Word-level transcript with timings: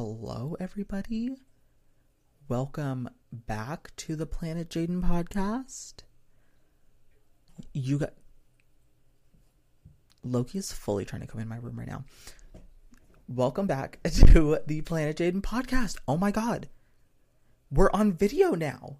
Hello, 0.00 0.54
everybody. 0.60 1.38
Welcome 2.46 3.08
back 3.32 3.90
to 3.96 4.14
the 4.14 4.26
Planet 4.26 4.70
Jaden 4.70 5.02
podcast. 5.02 6.04
You 7.74 7.98
got 7.98 8.12
Loki 10.22 10.58
is 10.58 10.70
fully 10.70 11.04
trying 11.04 11.22
to 11.22 11.26
come 11.26 11.40
in 11.40 11.48
my 11.48 11.56
room 11.56 11.80
right 11.80 11.88
now. 11.88 12.04
Welcome 13.26 13.66
back 13.66 13.98
to 14.04 14.60
the 14.68 14.82
Planet 14.82 15.16
Jaden 15.16 15.42
podcast. 15.42 15.96
Oh 16.06 16.16
my 16.16 16.30
god. 16.30 16.68
We're 17.68 17.90
on 17.90 18.12
video 18.12 18.52
now. 18.52 18.98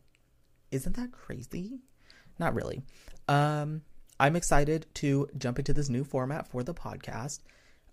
Isn't 0.72 0.96
that 0.96 1.12
crazy? 1.12 1.78
Not 2.40 2.56
really. 2.56 2.82
Um 3.28 3.82
I'm 4.18 4.34
excited 4.34 4.86
to 4.94 5.28
jump 5.38 5.60
into 5.60 5.72
this 5.72 5.88
new 5.88 6.02
format 6.02 6.48
for 6.48 6.64
the 6.64 6.74
podcast. 6.74 7.38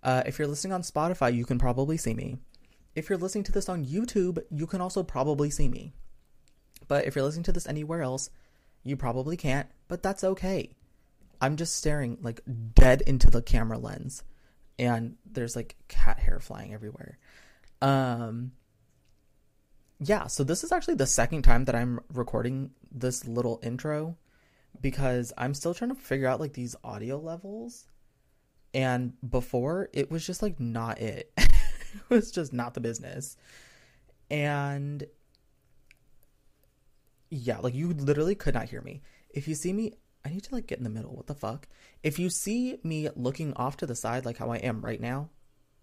Uh, 0.02 0.24
if 0.26 0.40
you're 0.40 0.48
listening 0.48 0.72
on 0.72 0.82
Spotify, 0.82 1.32
you 1.32 1.44
can 1.44 1.58
probably 1.60 1.96
see 1.96 2.12
me. 2.12 2.38
If 2.96 3.08
you're 3.08 3.18
listening 3.18 3.44
to 3.44 3.52
this 3.52 3.68
on 3.68 3.84
YouTube, 3.84 4.42
you 4.50 4.66
can 4.66 4.80
also 4.80 5.02
probably 5.02 5.50
see 5.50 5.68
me. 5.68 5.92
But 6.88 7.04
if 7.04 7.14
you're 7.14 7.24
listening 7.24 7.44
to 7.44 7.52
this 7.52 7.66
anywhere 7.66 8.02
else, 8.02 8.30
you 8.82 8.96
probably 8.96 9.36
can't, 9.36 9.68
but 9.86 10.02
that's 10.02 10.24
okay. 10.24 10.70
I'm 11.40 11.56
just 11.56 11.76
staring 11.76 12.18
like 12.22 12.40
dead 12.74 13.02
into 13.02 13.30
the 13.30 13.42
camera 13.42 13.78
lens 13.78 14.22
and 14.78 15.16
there's 15.30 15.56
like 15.56 15.76
cat 15.88 16.18
hair 16.18 16.40
flying 16.40 16.72
everywhere. 16.72 17.18
Um 17.82 18.52
yeah, 19.98 20.26
so 20.26 20.44
this 20.44 20.62
is 20.62 20.72
actually 20.72 20.94
the 20.94 21.06
second 21.06 21.42
time 21.42 21.64
that 21.66 21.74
I'm 21.74 22.00
recording 22.12 22.70
this 22.90 23.26
little 23.26 23.60
intro 23.62 24.16
because 24.80 25.32
I'm 25.36 25.54
still 25.54 25.74
trying 25.74 25.94
to 25.94 26.00
figure 26.00 26.28
out 26.28 26.40
like 26.40 26.52
these 26.52 26.76
audio 26.84 27.18
levels. 27.18 27.86
And 28.72 29.14
before 29.28 29.88
it 29.92 30.10
was 30.10 30.26
just 30.26 30.42
like 30.42 30.60
not 30.60 31.00
it. 31.00 31.32
was 32.08 32.30
just 32.30 32.52
not 32.52 32.74
the 32.74 32.80
business. 32.80 33.36
And 34.30 35.06
yeah, 37.30 37.58
like 37.58 37.74
you 37.74 37.92
literally 37.92 38.34
could 38.34 38.54
not 38.54 38.68
hear 38.68 38.80
me. 38.80 39.02
If 39.30 39.48
you 39.48 39.54
see 39.54 39.72
me, 39.72 39.94
I 40.24 40.30
need 40.30 40.44
to 40.44 40.54
like 40.54 40.66
get 40.66 40.78
in 40.78 40.84
the 40.84 40.90
middle. 40.90 41.14
What 41.14 41.26
the 41.26 41.34
fuck? 41.34 41.68
If 42.02 42.18
you 42.18 42.30
see 42.30 42.78
me 42.82 43.08
looking 43.14 43.52
off 43.54 43.76
to 43.78 43.86
the 43.86 43.94
side 43.94 44.24
like 44.24 44.38
how 44.38 44.50
I 44.50 44.56
am 44.56 44.84
right 44.84 45.00
now, 45.00 45.30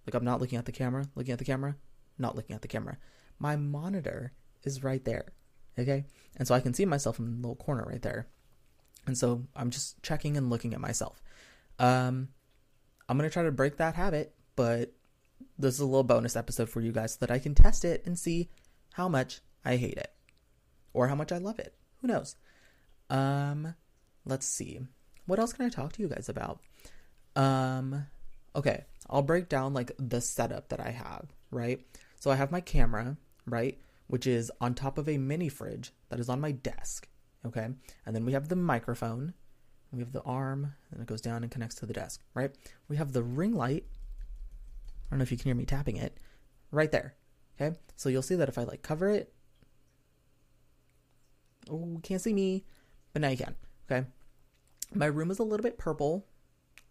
like 0.05 0.14
I'm 0.14 0.25
not 0.25 0.42
looking 0.42 0.58
at 0.58 0.66
the 0.66 0.72
camera, 0.72 1.05
looking 1.16 1.31
at 1.31 1.39
the 1.39 1.45
camera, 1.45 1.75
not 2.17 2.36
looking 2.36 2.55
at 2.55 2.61
the 2.61 2.67
camera. 2.67 2.98
My 3.39 3.55
monitor 3.55 4.33
is 4.64 4.83
right 4.83 5.03
there. 5.03 5.33
Okay? 5.77 6.05
And 6.38 6.48
so 6.48 6.55
I 6.55 6.59
can 6.59 6.73
see 6.73 6.86
myself 6.86 7.20
in 7.20 7.25
the 7.25 7.31
little 7.48 7.55
corner 7.55 7.86
right 7.88 8.02
there. 8.02 8.27
And 9.05 9.17
so 9.17 9.45
I'm 9.55 9.70
just 9.70 10.02
checking 10.03 10.38
and 10.38 10.50
looking 10.50 10.73
at 10.73 10.81
myself. 10.81 11.22
Um 11.80 12.30
I'm 13.08 13.17
going 13.17 13.30
to 13.30 13.33
try 13.33 13.44
to 13.44 13.52
break 13.52 13.77
that 13.77 13.95
habit, 13.95 14.33
but 14.55 14.94
this 15.57 15.75
is 15.75 15.79
a 15.79 15.85
little 15.85 16.03
bonus 16.03 16.35
episode 16.35 16.69
for 16.69 16.81
you 16.81 16.91
guys 16.91 17.13
so 17.13 17.17
that 17.21 17.31
I 17.31 17.39
can 17.39 17.55
test 17.55 17.85
it 17.85 18.03
and 18.05 18.17
see 18.17 18.49
how 18.93 19.07
much 19.07 19.41
I 19.64 19.77
hate 19.77 19.97
it 19.97 20.14
or 20.93 21.08
how 21.08 21.15
much 21.15 21.31
I 21.31 21.37
love 21.37 21.59
it. 21.59 21.75
Who 22.02 22.08
knows? 22.08 22.36
Um, 23.09 23.75
let's 24.25 24.45
see. 24.45 24.80
What 25.25 25.39
else 25.39 25.53
can 25.53 25.65
I 25.65 25.69
talk 25.69 25.93
to 25.93 26.02
you 26.02 26.09
guys 26.09 26.30
about? 26.30 26.59
Um, 27.36 28.05
okay, 28.55 28.86
I'll 29.09 29.21
break 29.21 29.49
down 29.49 29.73
like 29.73 29.92
the 29.97 30.21
setup 30.21 30.69
that 30.69 30.80
I 30.80 30.92
have, 30.92 31.27
right? 31.52 31.80
So 32.19 32.31
I 32.31 32.36
have 32.36 32.52
my 32.52 32.61
camera, 32.61 33.17
right, 33.45 33.77
which 34.08 34.27
is 34.27 34.52
on 34.61 34.73
top 34.73 34.97
of 34.97 35.08
a 35.08 35.17
mini 35.17 35.49
fridge 35.49 35.92
that 36.09 36.19
is 36.19 36.30
on 36.30 36.42
my 36.42 36.52
desk, 36.52 37.08
okay? 37.45 37.69
And 38.05 38.15
then 38.15 38.25
we 38.25 38.33
have 38.33 38.49
the 38.49 38.55
microphone, 38.55 39.33
we 39.92 39.99
have 39.99 40.11
the 40.11 40.21
arm, 40.23 40.73
and 40.92 41.02
it 41.02 41.08
goes 41.08 41.21
down 41.21 41.43
and 41.43 41.52
connects 41.52 41.75
to 41.75 41.86
the 41.86 41.93
desk, 41.93 42.21
right? 42.33 42.52
We 42.87 42.97
have 42.97 43.13
the 43.13 43.23
ring 43.23 43.53
light. 43.53 43.86
I 45.13 45.15
don't 45.15 45.19
know 45.19 45.23
if 45.25 45.31
you 45.31 45.37
can 45.37 45.45
hear 45.45 45.53
me 45.53 45.65
tapping 45.65 45.97
it, 45.97 46.17
right 46.71 46.91
there. 46.91 47.13
Okay, 47.61 47.77
so 47.95 48.09
you'll 48.09 48.23
see 48.23 48.33
that 48.33 48.49
if 48.49 48.57
I 48.57 48.63
like 48.63 48.81
cover 48.81 49.11
it, 49.11 49.31
oh, 51.69 51.99
can't 52.01 52.19
see 52.19 52.33
me, 52.33 52.65
but 53.13 53.21
now 53.21 53.29
you 53.29 53.37
can. 53.37 53.53
Okay, 53.85 54.07
my 54.91 55.05
room 55.05 55.29
is 55.29 55.37
a 55.37 55.43
little 55.43 55.61
bit 55.61 55.77
purple 55.77 56.25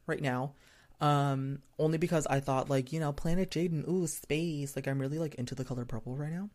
right 0.07 0.23
now, 0.23 0.53
um, 1.01 1.63
only 1.81 1.99
because 1.99 2.25
I 2.29 2.39
thought 2.39 2.71
like 2.71 2.93
you 2.93 3.01
know 3.01 3.11
Planet 3.11 3.51
Jaden, 3.51 3.89
ooh 3.89 4.07
space, 4.07 4.77
like 4.77 4.87
I'm 4.87 5.01
really 5.01 5.19
like 5.19 5.35
into 5.35 5.57
the 5.57 5.65
color 5.65 5.85
purple 5.85 6.17
right 6.17 6.31
now. 6.31 6.49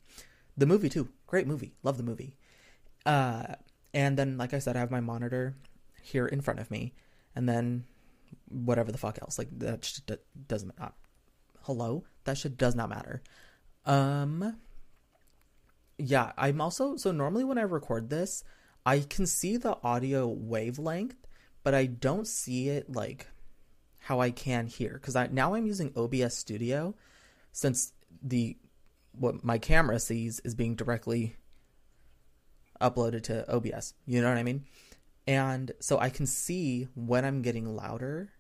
The 0.56 0.68
movie 0.68 0.88
too, 0.88 1.10
great 1.26 1.48
movie, 1.48 1.74
love 1.84 1.98
the 1.98 2.04
movie. 2.04 2.38
Uh, 3.06 3.56
and 3.94 4.16
then 4.16 4.38
like 4.38 4.54
I 4.54 4.60
said, 4.60 4.78
I 4.78 4.80
have 4.80 4.90
my 4.90 5.02
monitor 5.02 5.54
here 6.02 6.28
in 6.28 6.40
front 6.40 6.62
of 6.62 6.72
me, 6.72 6.94
and 7.36 7.50
then 7.50 7.84
whatever 8.48 8.90
the 8.90 8.98
fuck 8.98 9.20
else. 9.22 9.38
Like 9.38 9.50
that 9.60 9.82
just 9.82 10.10
doesn't 10.48 10.80
not. 10.80 10.94
Hello, 11.68 12.06
that 12.24 12.38
shit 12.38 12.58
does 12.58 12.76
not 12.76 12.88
matter. 12.88 13.22
Um. 13.86 14.56
Yeah, 15.98 16.32
I'm 16.38 16.62
also 16.62 16.96
so 16.96 17.12
normally 17.12 17.44
when 17.44 17.58
I 17.58 17.64
record 17.64 18.10
this, 18.10 18.46
I 18.86 19.00
can 19.00 19.26
see 19.26 19.58
the 19.58 19.78
audio 19.84 20.28
wavelength, 20.28 21.28
but 21.64 21.76
I 21.76 21.88
don't 21.88 22.26
see 22.26 22.70
it 22.70 22.90
like 22.90 23.28
how 23.98 24.22
I 24.22 24.32
can 24.32 24.68
here 24.68 24.94
because 24.94 25.18
I 25.18 25.28
now 25.28 25.56
I'm 25.56 25.66
using 25.66 25.92
OBS 25.94 26.38
Studio 26.38 26.96
since 27.52 27.92
the 28.24 28.56
what 29.12 29.44
my 29.44 29.58
camera 29.58 30.00
sees 30.00 30.40
is 30.46 30.56
being 30.56 30.76
directly 30.76 31.36
uploaded 32.80 33.24
to 33.24 33.46
OBS. 33.54 33.94
You 34.06 34.22
know 34.22 34.30
what 34.30 34.38
I 34.38 34.44
mean? 34.44 34.64
And 35.28 35.74
so 35.82 36.00
I 36.00 36.12
can 36.12 36.28
see 36.28 36.88
when 36.96 37.26
I'm 37.26 37.42
getting 37.42 37.76
louder 37.76 38.32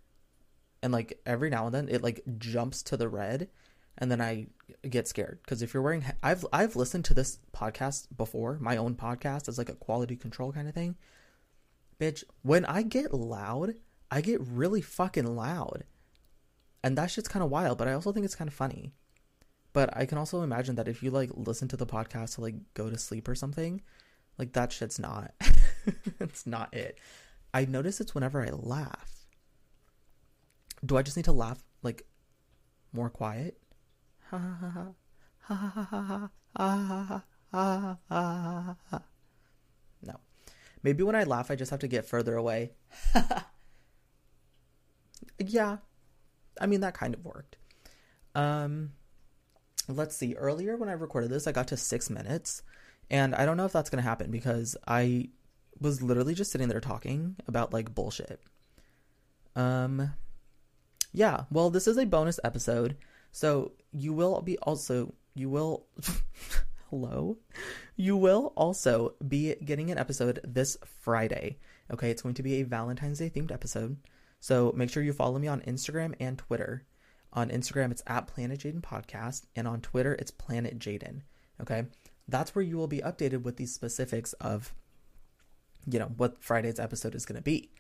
and 0.82 0.94
like 0.94 1.20
every 1.26 1.50
now 1.50 1.66
and 1.66 1.76
then 1.76 1.90
it 1.90 2.04
like 2.04 2.22
jumps 2.38 2.84
to 2.84 2.98
the 2.98 3.10
red 3.10 3.50
and 3.98 4.12
then 4.12 4.22
I 4.22 4.48
get 4.88 5.08
scared 5.08 5.40
because 5.44 5.62
if 5.62 5.74
you're 5.74 5.84
wearing 5.84 6.06
I've 6.22 6.46
I've 6.54 6.76
listened 6.76 7.06
to 7.06 7.14
this 7.14 7.40
podcast 7.56 8.08
before, 8.16 8.58
my 8.60 8.78
own 8.78 8.96
podcast 8.96 9.48
as 9.48 9.58
like 9.58 9.70
a 9.70 9.76
quality 9.76 10.16
control 10.16 10.52
kind 10.52 10.68
of 10.68 10.74
thing. 10.74 10.96
Bitch, 12.00 12.24
when 12.44 12.64
I 12.66 12.84
get 12.84 13.14
loud, 13.14 13.74
I 14.12 14.22
get 14.22 14.40
really 14.42 14.82
fucking 14.82 15.36
loud. 15.36 15.86
And 16.84 16.98
that 16.98 17.10
shit's 17.10 17.28
kind 17.28 17.44
of 17.44 17.50
wild, 17.50 17.80
but 17.80 17.88
I 17.88 17.94
also 17.94 18.12
think 18.12 18.24
it's 18.24 18.36
kind 18.36 18.48
of 18.48 18.54
funny. 18.54 18.94
But 19.74 19.96
I 19.98 20.06
can 20.06 20.20
also 20.20 20.44
imagine 20.44 20.76
that 20.76 20.88
if 20.88 21.02
you 21.02 21.10
like 21.10 21.32
listen 21.34 21.68
to 21.70 21.78
the 21.78 21.88
podcast 21.88 22.36
to 22.36 22.42
like 22.42 22.56
go 22.76 22.90
to 22.90 23.00
sleep 23.00 23.28
or 23.28 23.36
something, 23.36 23.82
like 24.38 24.54
that 24.54 24.72
shit's 24.72 25.00
not 25.00 25.34
it's 26.20 26.46
not 26.46 26.74
it. 26.74 27.00
I 27.54 27.66
notice 27.66 28.00
it's 28.00 28.14
whenever 28.14 28.46
I 28.46 28.50
laugh. 28.52 29.17
Do 30.86 30.98
I 30.98 31.02
just 31.02 31.18
need 31.18 31.26
to 31.26 31.32
laugh 31.32 31.64
like 31.84 32.04
more 32.94 33.10
quiet? 33.10 33.58
Ha 34.30 34.94
No. 40.02 40.20
Maybe 40.84 41.04
when 41.04 41.16
I 41.16 41.24
laugh 41.24 41.50
I 41.50 41.56
just 41.56 41.72
have 41.72 41.80
to 41.80 41.88
get 41.88 42.06
further 42.06 42.36
away. 42.36 42.72
yeah. 45.40 45.78
I 46.60 46.66
mean 46.66 46.82
that 46.82 46.94
kind 46.94 47.14
of 47.14 47.24
worked. 47.24 47.58
Um 48.36 48.92
let's 49.88 50.16
see. 50.16 50.36
Earlier 50.36 50.76
when 50.76 50.90
I 50.90 50.94
recorded 50.94 51.30
this 51.30 51.48
I 51.48 51.52
got 51.52 51.68
to 51.70 51.78
6 51.78 52.10
minutes 52.10 52.62
and 53.10 53.34
I 53.36 53.46
don't 53.46 53.58
know 53.58 53.66
if 53.66 53.72
that's 53.72 53.90
going 53.90 54.04
to 54.04 54.10
happen 54.10 54.32
because 54.32 54.76
I 54.86 55.30
was 55.80 56.02
literally 56.02 56.34
just 56.34 56.52
sitting 56.52 56.68
there 56.68 56.82
talking 56.82 57.38
about 57.48 57.72
like 57.72 57.96
bullshit. 57.96 58.42
Um 59.56 60.12
yeah, 61.18 61.46
well 61.50 61.72
this 61.72 61.88
is 61.88 61.98
a 61.98 62.06
bonus 62.06 62.40
episode. 62.44 62.96
So 63.32 63.72
you 63.92 64.14
will 64.14 64.40
be 64.42 64.58
also 64.60 65.16
you 65.34 65.50
will 65.50 65.88
hello. 66.92 67.38
You 67.96 68.16
will 68.16 68.54
also 68.56 69.16
be 69.28 69.56
getting 69.56 69.90
an 69.90 69.98
episode 69.98 70.40
this 70.44 70.78
Friday. 71.02 71.58
Okay, 71.92 72.12
it's 72.12 72.22
going 72.22 72.36
to 72.36 72.44
be 72.44 72.62
a 72.62 72.64
Valentine's 72.64 73.18
Day 73.18 73.32
themed 73.32 73.52
episode. 73.52 73.98
So 74.40 74.72
make 74.78 74.92
sure 74.92 75.02
you 75.02 75.12
follow 75.12 75.40
me 75.40 75.48
on 75.48 75.62
Instagram 75.62 76.14
and 76.20 76.38
Twitter. 76.38 76.86
On 77.34 77.50
Instagram 77.50 77.90
it's 77.90 78.04
at 78.06 78.28
Planet 78.28 78.60
Jaden 78.60 78.82
Podcast 78.82 79.46
and 79.56 79.68
on 79.68 79.82
Twitter 79.82 80.14
it's 80.14 80.30
Planet 80.30 80.78
Jaden. 80.78 81.22
Okay? 81.60 81.86
That's 82.28 82.54
where 82.54 82.64
you 82.64 82.78
will 82.78 82.88
be 82.88 83.00
updated 83.00 83.42
with 83.42 83.58
the 83.58 83.66
specifics 83.66 84.34
of 84.34 84.72
you 85.90 85.98
know 85.98 86.12
what 86.18 86.44
Friday's 86.44 86.80
episode 86.80 87.16
is 87.16 87.26
going 87.26 87.38
to 87.38 87.42
be. 87.42 87.72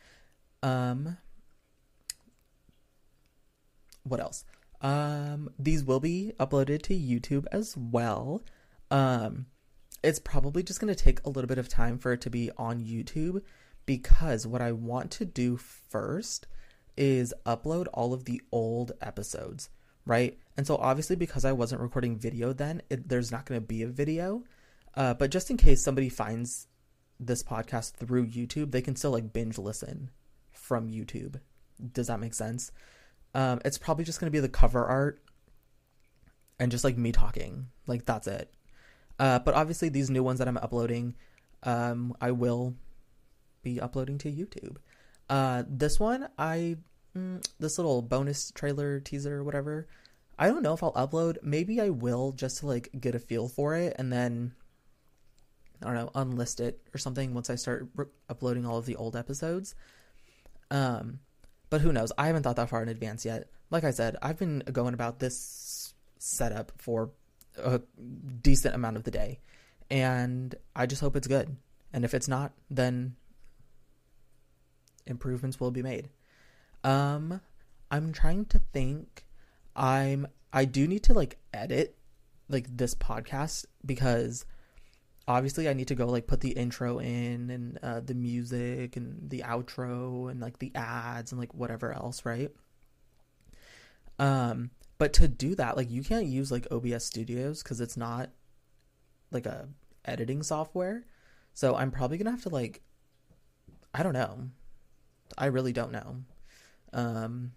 Um 0.63 1.17
what 4.09 4.19
else? 4.19 4.45
Um 4.81 5.49
these 5.57 5.83
will 5.83 5.99
be 5.99 6.33
uploaded 6.39 6.81
to 6.83 6.93
YouTube 6.93 7.45
as 7.51 7.75
well. 7.77 8.43
Um 8.91 9.47
it's 10.03 10.19
probably 10.19 10.63
just 10.63 10.79
going 10.79 10.93
to 10.93 11.03
take 11.03 11.23
a 11.25 11.29
little 11.29 11.47
bit 11.47 11.57
of 11.57 11.67
time 11.67 11.97
for 11.97 12.13
it 12.13 12.21
to 12.21 12.29
be 12.29 12.51
on 12.57 12.83
YouTube 12.83 13.41
because 13.85 14.45
what 14.45 14.61
I 14.61 14.71
want 14.71 15.11
to 15.11 15.25
do 15.25 15.57
first 15.57 16.47
is 16.95 17.33
upload 17.45 17.87
all 17.93 18.13
of 18.13 18.25
the 18.25 18.41
old 18.51 18.91
episodes, 19.01 19.69
right? 20.05 20.37
And 20.55 20.67
so 20.67 20.77
obviously 20.77 21.15
because 21.15 21.45
I 21.45 21.51
wasn't 21.51 21.81
recording 21.81 22.17
video 22.17 22.53
then, 22.53 22.81
it, 22.89 23.09
there's 23.09 23.31
not 23.31 23.45
going 23.45 23.59
to 23.59 23.65
be 23.65 23.83
a 23.83 23.87
video. 23.87 24.43
Uh, 24.95 25.13
but 25.13 25.31
just 25.31 25.49
in 25.49 25.57
case 25.57 25.83
somebody 25.83 26.09
finds 26.09 26.67
this 27.19 27.43
podcast 27.43 27.93
through 27.93 28.27
YouTube, 28.27 28.71
they 28.71 28.81
can 28.81 28.95
still 28.95 29.11
like 29.11 29.33
binge 29.33 29.57
listen 29.57 30.09
from 30.51 30.89
YouTube. 30.89 31.39
Does 31.93 32.07
that 32.07 32.19
make 32.19 32.33
sense? 32.33 32.71
Um, 33.37 33.61
it's 33.63 33.77
probably 33.77 34.03
just 34.03 34.19
to 34.19 34.31
be 34.31 34.39
the 34.39 34.49
cover 34.49 34.83
art 34.83 35.21
and 36.59 36.71
just 36.71 36.83
like 36.83 36.97
me 36.97 37.11
talking. 37.11 37.67
Like 37.85 38.03
that's 38.03 38.25
it. 38.25 38.51
Uh, 39.19 39.37
but 39.37 39.53
obviously, 39.53 39.89
these 39.89 40.09
new 40.09 40.23
ones 40.23 40.39
that 40.39 40.47
I'm 40.47 40.57
uploading, 40.57 41.13
um, 41.61 42.17
I 42.19 42.31
will 42.31 42.73
be 43.61 43.79
uploading 43.79 44.17
to 44.19 44.31
YouTube. 44.31 44.77
Uh, 45.29 45.63
this 45.69 45.99
one, 45.99 46.29
I 46.39 46.77
mm, 47.15 47.47
this 47.59 47.77
little 47.77 48.01
bonus 48.01 48.51
trailer 48.51 48.99
teaser, 48.99 49.43
whatever. 49.43 49.87
I 50.39 50.47
don't 50.47 50.63
know 50.63 50.73
if 50.73 50.81
I'll 50.81 50.93
upload. 50.93 51.37
Maybe 51.43 51.79
I 51.79 51.89
will 51.89 52.31
just 52.31 52.59
to 52.59 52.65
like 52.65 52.89
get 52.99 53.13
a 53.13 53.19
feel 53.19 53.47
for 53.47 53.75
it, 53.75 53.95
and 53.99 54.11
then 54.11 54.53
I 55.83 55.93
don't 55.93 55.95
know, 55.95 56.11
unlist 56.15 56.59
it 56.59 56.81
or 56.91 56.97
something 56.97 57.35
once 57.35 57.51
I 57.51 57.55
start 57.55 57.87
re- 57.95 58.05
uploading 58.29 58.65
all 58.65 58.79
of 58.79 58.87
the 58.87 58.95
old 58.95 59.15
episodes. 59.15 59.75
Um, 60.71 61.19
but 61.69 61.81
who 61.81 61.91
knows? 61.91 62.11
I 62.17 62.27
haven't 62.27 62.43
thought 62.43 62.55
that 62.55 62.69
far 62.69 62.81
in 62.81 62.89
advance 62.89 63.25
yet. 63.25 63.49
Like 63.69 63.83
I 63.83 63.91
said, 63.91 64.15
I've 64.21 64.37
been 64.37 64.63
going 64.71 64.93
about 64.93 65.19
this 65.19 65.93
setup 66.17 66.71
for 66.77 67.11
a 67.57 67.81
decent 68.41 68.75
amount 68.75 68.97
of 68.97 69.03
the 69.03 69.11
day, 69.11 69.39
and 69.89 70.55
I 70.75 70.85
just 70.85 71.01
hope 71.01 71.15
it's 71.15 71.27
good. 71.27 71.55
And 71.93 72.05
if 72.05 72.13
it's 72.13 72.27
not, 72.27 72.53
then 72.69 73.15
improvements 75.05 75.59
will 75.59 75.71
be 75.71 75.81
made. 75.81 76.09
Um, 76.83 77.41
I'm 77.89 78.11
trying 78.13 78.45
to 78.45 78.59
think. 78.73 79.25
I'm 79.75 80.27
I 80.51 80.65
do 80.65 80.87
need 80.87 81.03
to 81.03 81.13
like 81.13 81.37
edit 81.53 81.97
like 82.49 82.77
this 82.77 82.95
podcast 82.95 83.65
because 83.85 84.45
obviously 85.27 85.67
I 85.67 85.73
need 85.73 85.89
to 85.89 85.95
go 85.95 86.07
like 86.07 86.27
put 86.27 86.41
the 86.41 86.51
intro 86.51 86.99
in 86.99 87.49
and 87.49 87.79
uh, 87.83 87.99
the 87.99 88.13
music 88.13 88.95
and 88.95 89.29
the 89.29 89.41
outro 89.41 90.31
and 90.31 90.39
like 90.39 90.59
the 90.59 90.71
ads 90.73 91.31
and 91.31 91.39
like 91.39 91.53
whatever 91.53 91.91
else, 91.91 92.25
right? 92.25 92.51
Um, 94.19 94.71
but 94.97 95.13
to 95.13 95.27
do 95.27 95.53
that, 95.55 95.75
like 95.75 95.91
you 95.91 96.03
can't 96.03 96.25
use 96.25 96.51
like 96.51 96.67
OBS 96.71 97.03
Studios 97.03 97.61
because 97.61 97.81
it's 97.81 97.97
not 97.97 98.29
like 99.31 99.45
a 99.45 99.67
editing 100.05 100.43
software. 100.43 101.05
So 101.53 101.75
I'm 101.75 101.91
probably 101.91 102.17
gonna 102.17 102.31
have 102.31 102.43
to 102.43 102.49
like, 102.49 102.81
I 103.93 104.03
don't 104.03 104.13
know, 104.13 104.49
I 105.37 105.47
really 105.47 105.73
don't 105.73 105.91
know. 105.91 106.23
Um, 106.93 107.51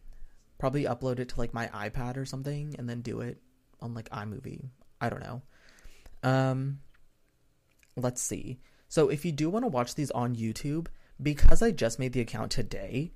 probably 0.58 0.84
upload 0.84 1.20
it 1.20 1.28
to 1.30 1.38
like 1.38 1.54
my 1.54 1.68
iPad 1.68 2.16
or 2.16 2.24
something 2.24 2.74
and 2.78 2.88
then 2.88 3.00
do 3.00 3.20
it 3.20 3.40
on 3.80 3.94
like 3.94 4.10
iMovie. 4.10 4.68
I 5.00 5.08
don't 5.08 5.22
know. 5.22 5.42
Um, 6.22 6.80
let's 8.00 8.20
see. 8.20 8.60
So 8.88 9.08
if 9.08 9.24
you 9.24 9.32
do 9.32 9.50
want 9.50 9.64
to 9.64 9.68
watch 9.68 9.94
these 9.94 10.10
on 10.10 10.36
YouTube, 10.36 10.88
because 11.22 11.62
I 11.62 11.70
just 11.70 11.98
made 11.98 12.12
the 12.12 12.20
account 12.20 12.50
today 12.50 13.12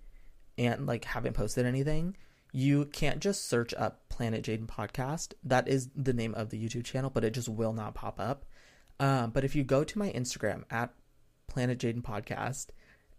and 0.57 0.87
like 0.87 1.05
haven't 1.05 1.35
posted 1.35 1.67
anything, 1.67 2.17
you 2.53 2.85
can't 2.87 3.19
just 3.19 3.49
search 3.49 3.75
up 3.75 4.09
Planet 4.09 4.45
Jaden 4.45 4.67
podcast. 4.67 5.35
That 5.43 5.67
is 5.67 5.89
the 5.97 6.13
name 6.13 6.35
of 6.35 6.51
the 6.51 6.63
YouTube 6.63 6.85
channel, 6.85 7.11
but 7.11 7.25
it 7.25 7.35
just 7.35 7.49
will 7.49 7.73
not 7.73 7.95
pop 7.95 8.21
up. 8.21 8.45
Um, 9.01 9.31
but 9.31 9.45
if 9.45 9.57
you 9.57 9.65
go 9.65 9.83
to 9.83 9.99
my 9.99 10.13
Instagram 10.13 10.63
at 10.71 10.95
Planet 11.49 11.79
Jaden 11.79 12.03
podcast, 12.03 12.69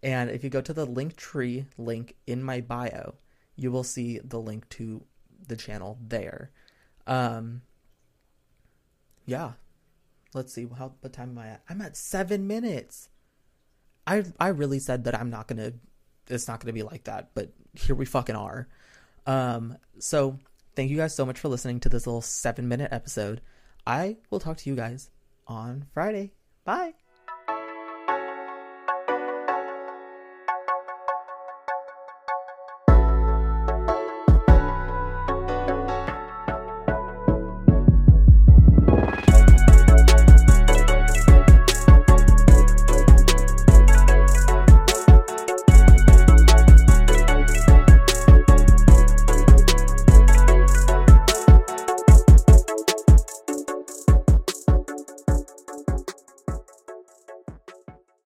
and 0.02 0.30
if 0.30 0.42
you 0.42 0.48
go 0.48 0.62
to 0.62 0.72
the 0.72 0.86
Linktree 0.86 1.66
link 1.76 2.14
in 2.26 2.42
my 2.42 2.62
bio, 2.62 3.16
you 3.56 3.70
will 3.70 3.84
see 3.84 4.20
the 4.24 4.40
link 4.40 4.68
to 4.70 5.04
the 5.46 5.56
channel 5.56 5.98
there. 6.00 6.50
Um, 7.06 7.62
yeah, 9.26 9.52
let's 10.36 10.52
see 10.52 10.68
how 10.78 10.92
what 11.00 11.12
time 11.12 11.30
am 11.30 11.38
I 11.38 11.48
at? 11.48 11.62
I'm 11.68 11.80
at 11.80 11.96
seven 11.96 12.46
minutes. 12.46 13.08
I 14.06 14.24
I 14.38 14.48
really 14.48 14.78
said 14.78 15.04
that 15.04 15.18
I'm 15.18 15.30
not 15.30 15.48
gonna. 15.48 15.72
It's 16.28 16.46
not 16.46 16.60
gonna 16.60 16.72
be 16.72 16.82
like 16.82 17.04
that, 17.04 17.30
but 17.34 17.52
here 17.74 17.96
we 17.96 18.04
fucking 18.04 18.36
are. 18.36 18.68
Um, 19.26 19.76
so 19.98 20.38
thank 20.76 20.90
you 20.90 20.96
guys 20.96 21.14
so 21.14 21.26
much 21.26 21.40
for 21.40 21.48
listening 21.48 21.80
to 21.80 21.88
this 21.88 22.06
little 22.06 22.22
seven 22.22 22.68
minute 22.68 22.92
episode. 22.92 23.40
I 23.86 24.18
will 24.30 24.40
talk 24.40 24.58
to 24.58 24.70
you 24.70 24.76
guys 24.76 25.10
on 25.46 25.86
Friday. 25.92 26.32
Bye. 26.64 27.05